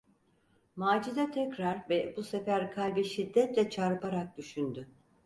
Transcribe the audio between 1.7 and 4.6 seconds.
ve bu sefer kalbi şiddetle çarparak